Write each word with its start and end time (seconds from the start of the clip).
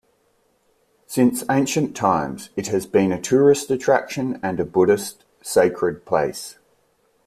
Since 1.05 1.43
ancient 1.47 1.95
times, 1.95 2.49
it 2.55 2.69
has 2.69 2.87
been 2.87 3.11
a 3.11 3.21
tourist 3.21 3.69
attraction 3.69 4.39
and 4.41 4.59
a 4.59 4.65
Buddhist 4.65 5.25
sacred 5.43 6.05
place. 6.07 6.57